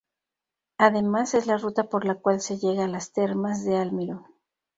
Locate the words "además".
0.79-1.35